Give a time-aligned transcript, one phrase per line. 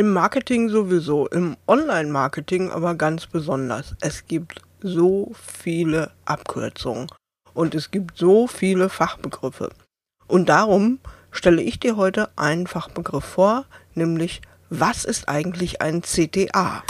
[0.00, 3.94] Im Marketing sowieso, im Online-Marketing aber ganz besonders.
[4.00, 7.08] Es gibt so viele Abkürzungen
[7.52, 9.68] und es gibt so viele Fachbegriffe.
[10.26, 11.00] Und darum
[11.30, 14.40] stelle ich dir heute einen Fachbegriff vor, nämlich
[14.70, 16.82] was ist eigentlich ein CTA?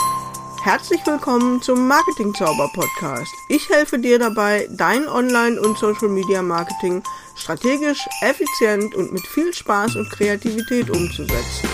[0.63, 3.33] Herzlich willkommen zum Marketing Zauber Podcast.
[3.49, 7.03] Ich helfe dir dabei, dein Online- und Social Media Marketing
[7.35, 11.67] strategisch, effizient und mit viel Spaß und Kreativität umzusetzen.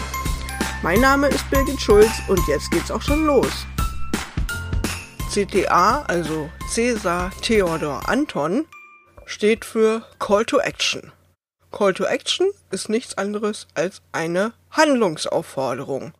[0.83, 3.65] Mein Name ist Birgit Schulz und jetzt geht's auch schon los.
[5.33, 8.65] CTA, also Cäsar Theodor Anton,
[9.25, 11.11] steht für Call to Action.
[11.71, 16.13] Call to Action ist nichts anderes als eine Handlungsaufforderung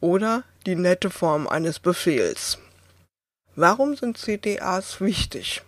[0.00, 2.58] oder die nette Form eines Befehls.
[3.56, 5.62] Warum sind CTAs wichtig?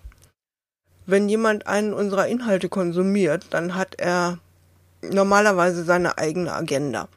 [1.04, 4.38] Wenn jemand einen unserer Inhalte konsumiert, dann hat er
[5.02, 7.08] normalerweise seine eigene Agenda.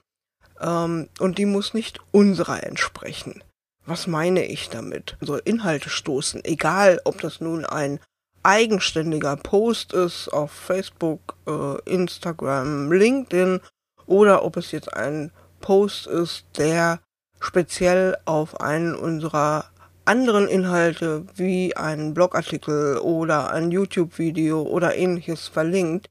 [0.62, 3.44] Ähm, und die muss nicht unserer entsprechen.
[3.86, 5.18] Was meine ich damit?
[5.22, 8.00] So Inhalte stoßen, egal ob das nun ein
[8.44, 13.60] eigenständiger Post ist auf Facebook, äh, Instagram, LinkedIn
[14.06, 17.00] oder ob es jetzt ein Post ist, der
[17.40, 19.66] speziell auf einen unserer
[20.06, 26.08] anderen Inhalte wie einen Blogartikel oder ein YouTube-Video oder ähnliches verlinkt,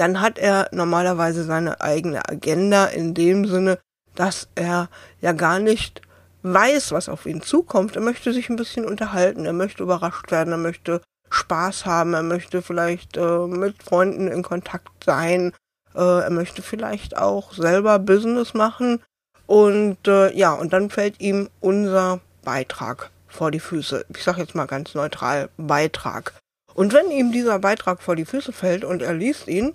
[0.00, 3.78] dann hat er normalerweise seine eigene Agenda in dem Sinne,
[4.14, 4.88] dass er
[5.20, 6.00] ja gar nicht
[6.42, 7.96] weiß, was auf ihn zukommt.
[7.96, 12.22] Er möchte sich ein bisschen unterhalten, er möchte überrascht werden, er möchte Spaß haben, er
[12.22, 15.52] möchte vielleicht äh, mit Freunden in Kontakt sein,
[15.94, 19.02] äh, er möchte vielleicht auch selber Business machen
[19.46, 24.06] und äh, ja, und dann fällt ihm unser Beitrag vor die Füße.
[24.08, 26.32] Ich sage jetzt mal ganz neutral Beitrag.
[26.72, 29.74] Und wenn ihm dieser Beitrag vor die Füße fällt und er liest ihn,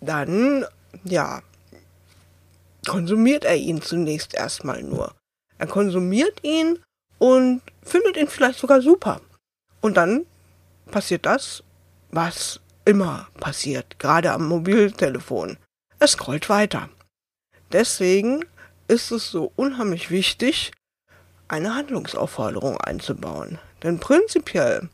[0.00, 0.64] dann,
[1.04, 1.42] ja,
[2.86, 5.14] konsumiert er ihn zunächst erstmal nur.
[5.58, 6.78] Er konsumiert ihn
[7.18, 9.20] und findet ihn vielleicht sogar super.
[9.80, 10.26] Und dann
[10.90, 11.62] passiert das,
[12.10, 15.58] was immer passiert, gerade am Mobiltelefon.
[15.98, 16.88] Es scrollt weiter.
[17.72, 18.44] Deswegen
[18.88, 20.72] ist es so unheimlich wichtig,
[21.48, 23.58] eine Handlungsaufforderung einzubauen.
[23.82, 24.88] Denn prinzipiell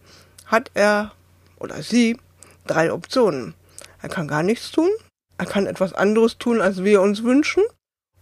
[0.46, 1.12] hat er
[1.58, 2.18] oder sie
[2.66, 3.54] drei Optionen.
[4.02, 4.90] Er kann gar nichts tun,
[5.38, 7.62] er kann etwas anderes tun, als wir uns wünschen,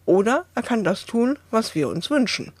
[0.05, 2.53] oder er kann das tun, was wir uns wünschen.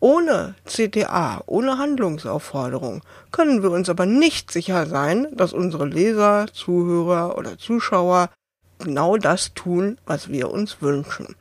[0.00, 7.38] Ohne CTA, ohne Handlungsaufforderung können wir uns aber nicht sicher sein, dass unsere Leser, Zuhörer
[7.38, 8.28] oder Zuschauer
[8.78, 11.36] genau das tun, was wir uns wünschen.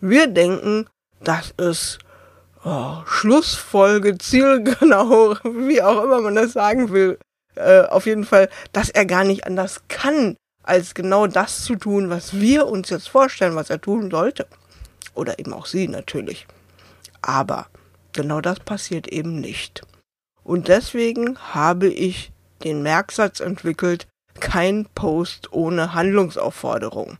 [0.00, 0.88] Wir denken,
[1.22, 1.98] das ist
[2.64, 7.18] oh, Schlussfolge, zielgenau, wie auch immer man das sagen will.
[7.54, 12.10] Äh, auf jeden Fall, dass er gar nicht anders kann, als genau das zu tun,
[12.10, 14.46] was wir uns jetzt vorstellen, was er tun sollte.
[15.14, 16.46] Oder eben auch sie natürlich.
[17.22, 17.66] Aber
[18.12, 19.82] genau das passiert eben nicht.
[20.42, 22.32] Und deswegen habe ich
[22.64, 24.06] den Merksatz entwickelt,
[24.38, 27.18] kein Post ohne Handlungsaufforderung.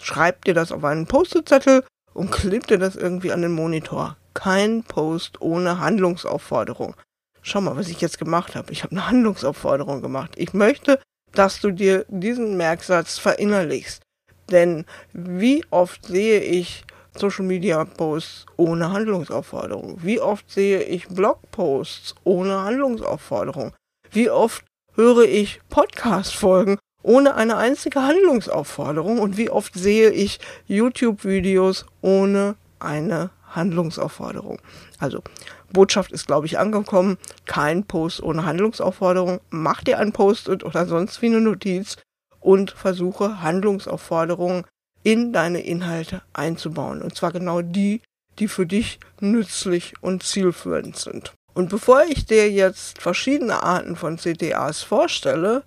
[0.00, 1.84] Schreibt dir das auf einen Post-it-Zettel
[2.14, 4.16] und klebt dir das irgendwie an den Monitor.
[4.34, 6.94] Kein Post ohne Handlungsaufforderung.
[7.42, 8.72] Schau mal, was ich jetzt gemacht habe.
[8.72, 10.32] Ich habe eine Handlungsaufforderung gemacht.
[10.36, 11.00] Ich möchte,
[11.32, 14.02] dass du dir diesen Merksatz verinnerlichst.
[14.50, 16.84] Denn wie oft sehe ich
[17.16, 19.98] Social Media Posts ohne Handlungsaufforderung?
[20.02, 23.72] Wie oft sehe ich Blogposts ohne Handlungsaufforderung?
[24.10, 24.64] Wie oft
[24.94, 29.18] höre ich Podcast-Folgen ohne eine einzige Handlungsaufforderung?
[29.18, 34.60] Und wie oft sehe ich YouTube-Videos ohne eine Handlungsaufforderung?
[34.98, 35.22] Also,
[35.72, 37.18] Botschaft ist, glaube ich, angekommen.
[37.46, 39.40] Kein Post ohne Handlungsaufforderung.
[39.50, 41.96] Mach dir ein Post-it oder sonst wie eine Notiz
[42.40, 44.64] und versuche Handlungsaufforderungen
[45.02, 47.02] in deine Inhalte einzubauen.
[47.02, 48.02] Und zwar genau die,
[48.38, 51.32] die für dich nützlich und zielführend sind.
[51.54, 55.64] Und bevor ich dir jetzt verschiedene Arten von CTAs vorstelle,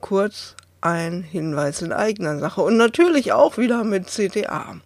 [0.00, 4.80] kurz ein Hinweis in eigener Sache und natürlich auch wieder mit CTA.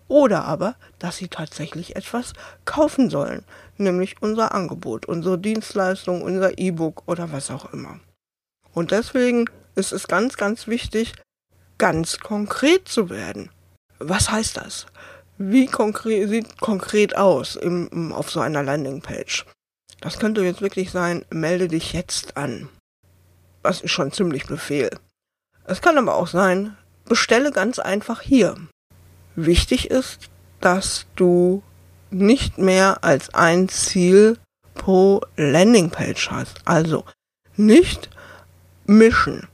[0.07, 2.33] Oder aber, dass sie tatsächlich etwas
[2.63, 3.43] kaufen sollen,
[3.77, 7.99] nämlich unser Angebot, unsere Dienstleistung, unser E-Book oder was auch immer.
[8.73, 11.13] Und deswegen ist es ganz, ganz wichtig,
[11.77, 13.49] ganz konkret zu werden.
[13.99, 14.87] Was heißt das?
[15.37, 19.45] Wie konkret sieht konkret aus im, auf so einer Landingpage?
[20.01, 22.69] Das könnte jetzt wirklich sein, melde dich jetzt an.
[23.63, 24.89] Das ist schon ziemlich Befehl.
[25.65, 28.55] Es kann aber auch sein, bestelle ganz einfach hier.
[29.35, 30.29] Wichtig ist,
[30.61, 31.61] dass du
[32.09, 34.37] nicht mehr als ein Ziel
[34.73, 36.61] pro Landingpage hast.
[36.65, 37.03] Also
[37.55, 38.09] nicht
[38.85, 39.47] mischen.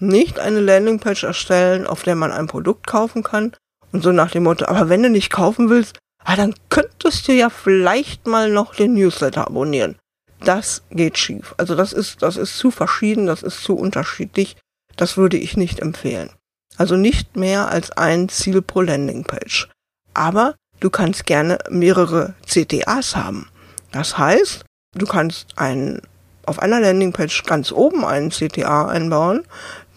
[0.00, 3.52] Nicht eine Landingpage erstellen, auf der man ein Produkt kaufen kann
[3.92, 7.32] und so nach dem Motto, aber wenn du nicht kaufen willst, ah, dann könntest du
[7.32, 9.96] ja vielleicht mal noch den Newsletter abonnieren.
[10.40, 11.54] Das geht schief.
[11.56, 14.56] Also das ist, das ist zu verschieden, das ist zu unterschiedlich.
[14.96, 16.30] Das würde ich nicht empfehlen.
[16.76, 19.68] Also nicht mehr als ein Ziel pro Landingpage.
[20.14, 23.48] Aber du kannst gerne mehrere CTAs haben.
[23.90, 24.64] Das heißt,
[24.94, 26.02] du kannst einen,
[26.46, 29.44] auf einer Landingpage ganz oben einen CTA einbauen,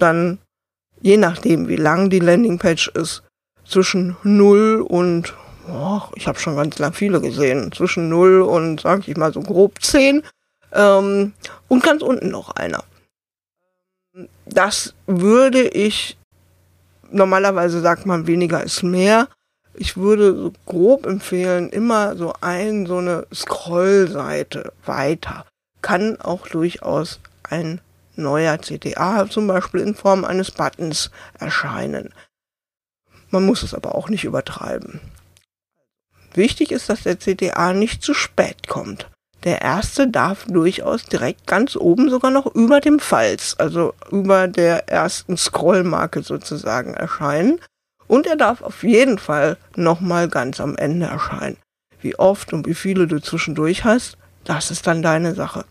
[0.02, 0.40] dann
[1.02, 3.24] je nachdem, wie lang die Landingpage ist,
[3.66, 5.34] zwischen 0 und,
[5.68, 9.42] oh, ich habe schon ganz lang viele gesehen, zwischen 0 und, sag ich mal so
[9.42, 10.24] grob 10
[10.74, 11.34] ähm,
[11.68, 12.84] und ganz unten noch einer.
[14.46, 16.18] Das würde ich
[17.12, 19.28] normalerweise sagt man, weniger ist mehr.
[19.74, 25.46] Ich würde so grob empfehlen, immer so ein, so eine Scrollseite weiter.
[25.82, 27.80] Kann auch durchaus ein
[28.16, 32.14] neuer CTA zum Beispiel in Form eines Buttons erscheinen.
[33.30, 35.00] Man muss es aber auch nicht übertreiben.
[36.34, 39.10] Wichtig ist, dass der CTA nicht zu spät kommt.
[39.44, 44.88] Der erste darf durchaus direkt ganz oben sogar noch über dem Falz, also über der
[44.88, 47.60] ersten Scrollmarke sozusagen erscheinen.
[48.08, 51.58] Und er darf auf jeden Fall nochmal ganz am Ende erscheinen.
[52.02, 55.66] Wie oft und wie viele du zwischendurch hast, das ist dann deine Sache.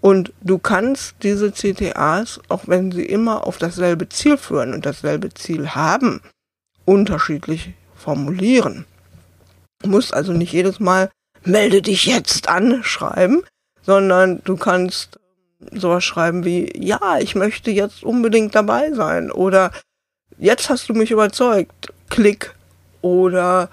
[0.00, 5.32] Und du kannst diese CTAs, auch wenn sie immer auf dasselbe Ziel führen und dasselbe
[5.34, 6.20] Ziel haben,
[6.84, 8.84] unterschiedlich formulieren.
[9.82, 11.10] Du musst also nicht jedes Mal
[11.44, 13.42] melde dich jetzt an schreiben,
[13.82, 15.18] sondern du kannst
[15.72, 19.70] sowas schreiben wie, ja, ich möchte jetzt unbedingt dabei sein oder
[20.38, 22.54] jetzt hast du mich überzeugt, klick
[23.00, 23.70] oder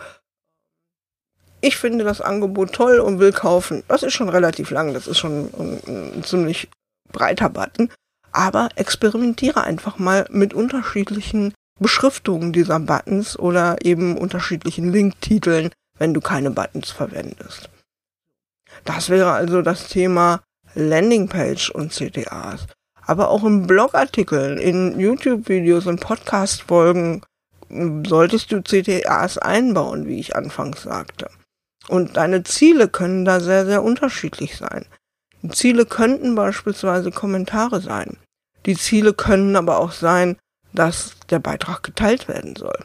[1.63, 3.83] ich finde das Angebot toll und will kaufen.
[3.87, 6.69] Das ist schon relativ lang, das ist schon ein, ein ziemlich
[7.11, 7.89] breiter Button,
[8.31, 16.21] aber experimentiere einfach mal mit unterschiedlichen Beschriftungen dieser Buttons oder eben unterschiedlichen Linktiteln wenn du
[16.21, 17.69] keine Buttons verwendest.
[18.83, 20.41] Das wäre also das Thema
[20.73, 22.67] Landingpage und CTAs.
[23.05, 27.21] Aber auch in Blogartikeln, in YouTube-Videos und Podcast-Folgen
[28.05, 31.29] solltest du CTAs einbauen, wie ich anfangs sagte.
[31.87, 34.85] Und deine Ziele können da sehr, sehr unterschiedlich sein.
[35.41, 38.17] Die Ziele könnten beispielsweise Kommentare sein.
[38.65, 40.37] Die Ziele können aber auch sein,
[40.73, 42.77] dass der Beitrag geteilt werden soll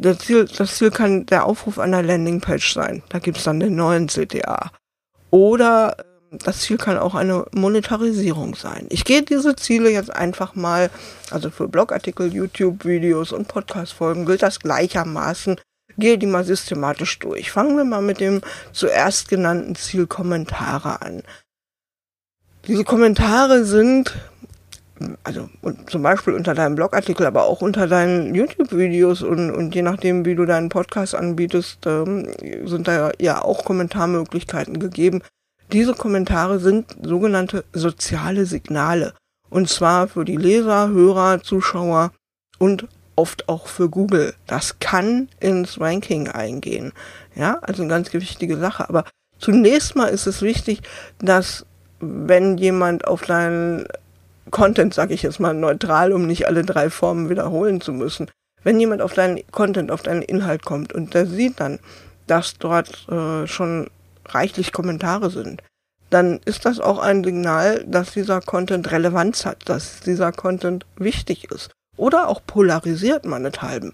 [0.00, 3.02] das Ziel, das Ziel kann der Aufruf einer Landingpage sein.
[3.08, 4.70] Da gibt's dann den neuen CTA.
[5.30, 5.96] Oder
[6.32, 8.86] ähm, das Ziel kann auch eine Monetarisierung sein.
[8.88, 10.90] Ich gehe diese Ziele jetzt einfach mal,
[11.30, 15.60] also für Blogartikel, YouTube-Videos und Podcast-Folgen gilt das gleichermaßen.
[16.00, 17.52] Gehe die mal systematisch durch.
[17.52, 18.40] Fangen wir mal mit dem
[18.72, 21.22] zuerst genannten Ziel Kommentare an.
[22.66, 24.14] Diese Kommentare sind
[25.24, 25.48] also
[25.86, 30.34] zum Beispiel unter deinem Blogartikel, aber auch unter deinen YouTube-Videos und, und je nachdem, wie
[30.34, 32.28] du deinen Podcast anbietest, ähm,
[32.64, 35.22] sind da ja auch Kommentarmöglichkeiten gegeben.
[35.72, 39.14] Diese Kommentare sind sogenannte soziale Signale.
[39.48, 42.12] Und zwar für die Leser, Hörer, Zuschauer
[42.58, 42.86] und
[43.20, 44.34] oft auch für Google.
[44.46, 46.92] Das kann ins Ranking eingehen.
[47.34, 48.88] Ja, also eine ganz wichtige Sache.
[48.88, 49.04] Aber
[49.38, 50.80] zunächst mal ist es wichtig,
[51.18, 51.66] dass
[52.00, 53.86] wenn jemand auf deinen
[54.50, 58.30] Content, sage ich jetzt mal neutral, um nicht alle drei Formen wiederholen zu müssen,
[58.64, 61.78] wenn jemand auf deinen Content, auf deinen Inhalt kommt und der sieht dann,
[62.26, 63.90] dass dort äh, schon
[64.26, 65.62] reichlich Kommentare sind,
[66.08, 71.50] dann ist das auch ein Signal, dass dieser Content Relevanz hat, dass dieser Content wichtig
[71.50, 71.70] ist
[72.00, 73.92] oder auch polarisiert meinethalben.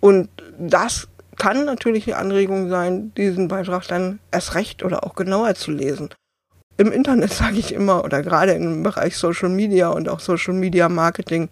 [0.00, 5.54] Und das kann natürlich die Anregung sein, diesen Beitrag dann erst recht oder auch genauer
[5.54, 6.10] zu lesen.
[6.76, 10.88] Im Internet sage ich immer, oder gerade im Bereich Social Media und auch Social Media
[10.88, 11.48] Marketing,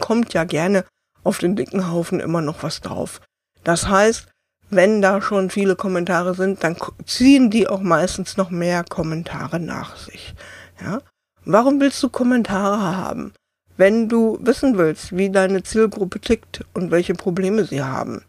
[0.00, 0.84] kommt ja gerne
[1.22, 3.20] auf den dicken Haufen immer noch was drauf.
[3.64, 4.28] Das heißt,
[4.70, 9.96] wenn da schon viele Kommentare sind, dann ziehen die auch meistens noch mehr Kommentare nach
[9.96, 10.34] sich.
[10.80, 11.00] Ja?
[11.44, 13.32] Warum willst du Kommentare haben?
[13.78, 18.24] Wenn du wissen willst, wie deine Zielgruppe tickt und welche Probleme sie haben,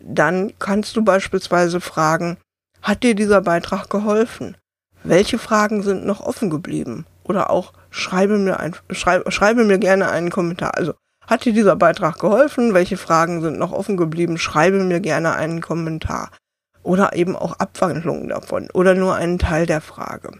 [0.00, 2.36] dann kannst du beispielsweise fragen,
[2.82, 4.56] hat dir dieser Beitrag geholfen?
[5.04, 7.06] Welche Fragen sind noch offen geblieben?
[7.22, 10.76] Oder auch schreibe mir ein, schreibe, schreibe mir gerne einen Kommentar.
[10.76, 10.94] Also
[11.28, 12.74] hat dir dieser Beitrag geholfen?
[12.74, 14.36] Welche Fragen sind noch offen geblieben?
[14.36, 16.32] Schreibe mir gerne einen Kommentar.
[16.82, 18.68] Oder eben auch Abwandlungen davon.
[18.72, 20.32] Oder nur einen Teil der Frage.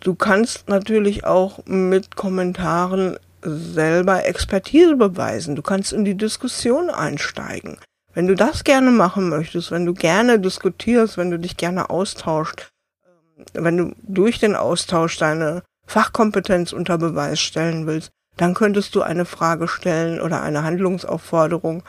[0.00, 5.56] Du kannst natürlich auch mit Kommentaren selber Expertise beweisen.
[5.56, 7.78] Du kannst in die Diskussion einsteigen.
[8.12, 12.70] Wenn du das gerne machen möchtest, wenn du gerne diskutierst, wenn du dich gerne austauscht,
[13.04, 19.02] ähm, wenn du durch den Austausch deine Fachkompetenz unter Beweis stellen willst, dann könntest du
[19.02, 21.82] eine Frage stellen oder eine Handlungsaufforderung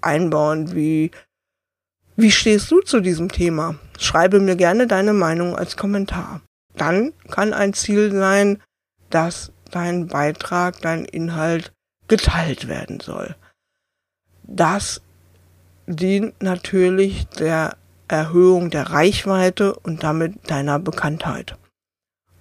[0.00, 1.10] einbauen, wie
[2.16, 3.76] wie stehst du zu diesem Thema?
[3.98, 6.42] Schreibe mir gerne deine Meinung als Kommentar.
[6.76, 8.62] Dann kann ein Ziel sein,
[9.08, 11.72] dass dein Beitrag, dein Inhalt
[12.08, 13.36] geteilt werden soll.
[14.42, 15.00] Das
[15.86, 17.76] dient natürlich der
[18.08, 21.56] Erhöhung der Reichweite und damit deiner Bekanntheit.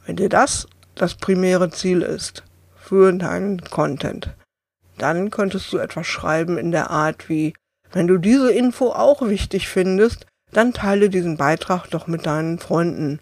[0.05, 2.43] Wenn dir das das primäre Ziel ist,
[2.75, 4.35] für deinen Content.
[4.97, 7.53] Dann könntest du etwas schreiben in der Art wie,
[7.91, 13.19] wenn du diese Info auch wichtig findest, dann teile diesen Beitrag doch mit deinen Freunden,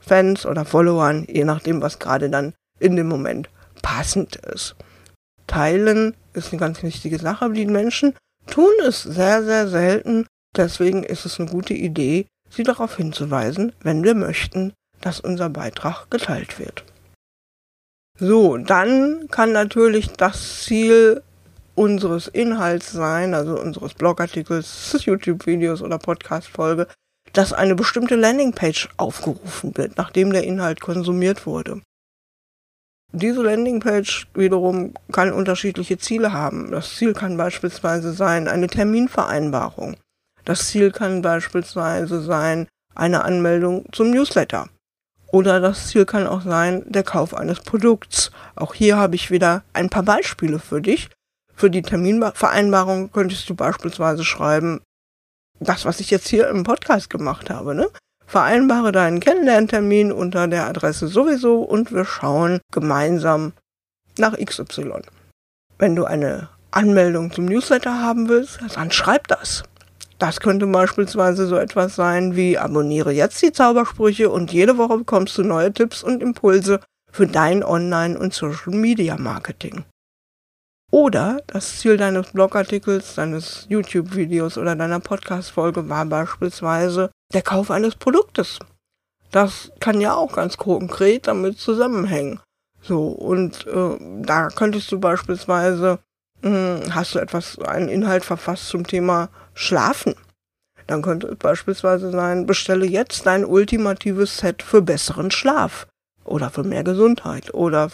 [0.00, 3.48] Fans oder Followern, je nachdem, was gerade dann in dem Moment
[3.82, 4.76] passend ist.
[5.46, 8.14] Teilen ist eine ganz wichtige Sache, aber die Menschen
[8.46, 10.26] tun es sehr, sehr selten.
[10.56, 16.10] Deswegen ist es eine gute Idee, sie darauf hinzuweisen, wenn wir möchten, dass unser Beitrag
[16.10, 16.84] geteilt wird.
[18.18, 21.22] So, dann kann natürlich das Ziel
[21.74, 26.86] unseres Inhalts sein, also unseres Blogartikels, YouTube-Videos oder Podcast-Folge,
[27.32, 31.82] dass eine bestimmte Landingpage aufgerufen wird, nachdem der Inhalt konsumiert wurde.
[33.16, 36.72] Diese Landingpage wiederum kann unterschiedliche Ziele haben.
[36.72, 39.96] Das Ziel kann beispielsweise sein eine Terminvereinbarung.
[40.44, 42.66] Das Ziel kann beispielsweise sein
[42.96, 44.68] eine Anmeldung zum Newsletter.
[45.28, 48.32] Oder das Ziel kann auch sein, der Kauf eines Produkts.
[48.56, 51.08] Auch hier habe ich wieder ein paar Beispiele für dich.
[51.54, 54.80] Für die Terminvereinbarung könntest du beispielsweise schreiben,
[55.60, 57.86] das, was ich jetzt hier im Podcast gemacht habe, ne?
[58.26, 63.52] Vereinbare deinen Kennenlerntermin unter der Adresse sowieso und wir schauen gemeinsam
[64.18, 65.02] nach XY.
[65.78, 69.62] Wenn du eine Anmeldung zum Newsletter haben willst, dann schreib das.
[70.18, 75.36] Das könnte beispielsweise so etwas sein wie abonniere jetzt die Zaubersprüche und jede Woche bekommst
[75.38, 79.84] du neue Tipps und Impulse für dein Online- und Social-Media-Marketing.
[80.90, 87.96] Oder das Ziel deines Blogartikels, deines YouTube-Videos oder deiner Podcast-Folge war beispielsweise der Kauf eines
[87.96, 88.58] Produktes.
[89.30, 92.40] Das kann ja auch ganz konkret damit zusammenhängen.
[92.80, 95.98] So, und äh, da könntest du beispielsweise
[96.42, 100.14] hm, hast du etwas, einen Inhalt verfasst zum Thema Schlafen.
[100.86, 105.86] Dann könnte es beispielsweise sein, bestelle jetzt dein ultimatives Set für besseren Schlaf
[106.24, 107.90] oder für mehr Gesundheit oder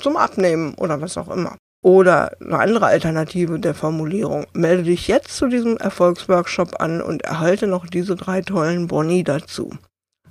[0.00, 1.56] zum Abnehmen oder was auch immer.
[1.84, 4.46] Oder eine andere Alternative der Formulierung.
[4.54, 9.70] Melde dich jetzt zu diesem Erfolgsworkshop an und erhalte noch diese drei tollen Boni dazu.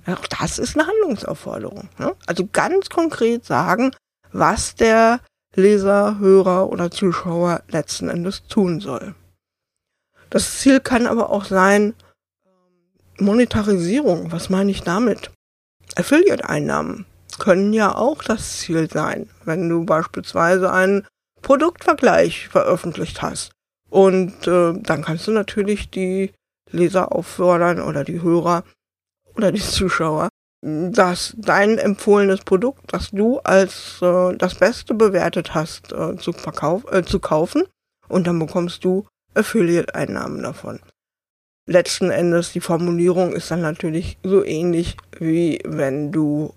[0.04, 1.88] Auch das ist eine Handlungsaufforderung.
[1.96, 2.12] Ne?
[2.26, 3.94] Also ganz konkret sagen,
[4.32, 5.20] was der
[5.54, 9.14] Leser, Hörer oder Zuschauer letzten Endes tun soll.
[10.30, 11.94] Das Ziel kann aber auch sein,
[13.20, 14.32] Monetarisierung.
[14.32, 15.30] Was meine ich damit?
[15.94, 17.06] Affiliate-Einnahmen
[17.38, 21.06] können ja auch das Ziel sein, wenn du beispielsweise einen
[21.44, 23.52] Produktvergleich veröffentlicht hast.
[23.88, 26.32] Und äh, dann kannst du natürlich die
[26.72, 28.64] Leser auffordern oder die Hörer
[29.36, 30.28] oder die Zuschauer
[30.64, 36.90] dass dein empfohlenes Produkt, das du als äh, das Beste bewertet hast, äh, zu, verkauf,
[36.90, 37.64] äh, zu kaufen
[38.08, 40.80] und dann bekommst du Affiliate-Einnahmen davon.
[41.66, 46.54] Letzten Endes, die Formulierung ist dann natürlich so ähnlich wie wenn du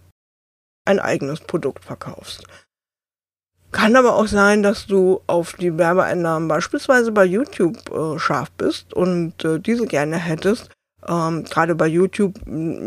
[0.85, 2.45] ein eigenes Produkt verkaufst.
[3.77, 8.91] Kann aber auch sein, dass du auf die Werbeeinnahmen beispielsweise bei YouTube äh, scharf bist
[8.95, 10.71] und äh, diese gerne hättest.
[11.07, 12.39] Ähm, Gerade bei YouTube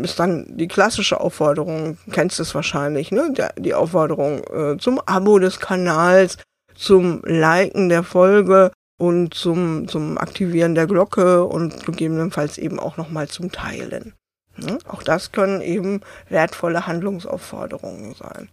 [0.03, 3.31] ist dann die klassische Aufforderung, kennst du es wahrscheinlich, ne?
[3.31, 6.37] Der, die Aufforderung äh, zum Abo des Kanals,
[6.75, 13.29] zum Liken der Folge und zum, zum Aktivieren der Glocke und gegebenenfalls eben auch nochmal
[13.29, 14.13] zum Teilen.
[14.57, 18.49] Ja, auch das können eben wertvolle Handlungsaufforderungen sein.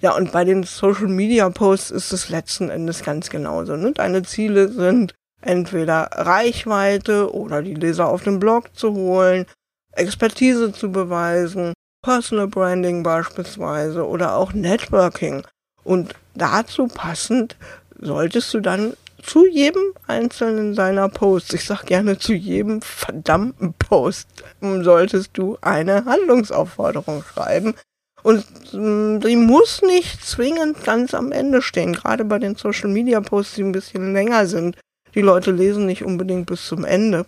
[0.00, 3.76] Ja, und bei den Social Media Posts ist es letzten Endes ganz genauso.
[3.76, 3.92] Ne?
[3.92, 9.46] Deine Ziele sind entweder Reichweite oder die Leser auf den Blog zu holen,
[9.92, 15.42] Expertise zu beweisen, Personal Branding beispielsweise oder auch Networking.
[15.84, 17.56] Und dazu passend
[17.98, 24.28] solltest du dann zu jedem einzelnen seiner Posts, ich sag gerne zu jedem verdammten Post,
[24.60, 27.74] solltest du eine Handlungsaufforderung schreiben.
[28.22, 33.20] Und mm, die muss nicht zwingend ganz am Ende stehen, gerade bei den Social Media
[33.20, 34.76] Posts, die ein bisschen länger sind.
[35.14, 37.26] Die Leute lesen nicht unbedingt bis zum Ende.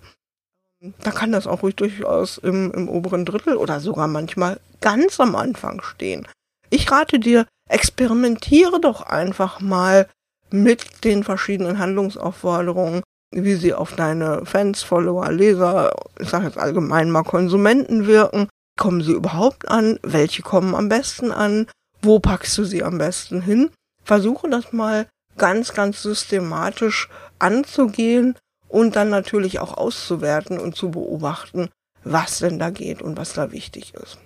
[1.03, 5.37] Da kann das auch ruhig durchaus im, im oberen Drittel oder sogar manchmal ganz am
[5.37, 6.27] Anfang stehen.
[6.71, 10.09] Ich rate dir, experimentiere doch einfach mal
[10.51, 17.11] mit den verschiedenen Handlungsaufforderungen, wie sie auf deine Fans, Follower, Leser, ich sage jetzt allgemein
[17.11, 18.49] mal Konsumenten wirken.
[18.79, 19.99] Kommen sie überhaupt an?
[20.03, 21.67] Welche kommen am besten an?
[22.01, 23.71] Wo packst du sie am besten hin?
[24.05, 28.37] Versuche das mal ganz, ganz systematisch anzugehen
[28.69, 31.69] und dann natürlich auch auszuwerten und zu beobachten,
[32.05, 34.19] was denn da geht und was da wichtig ist.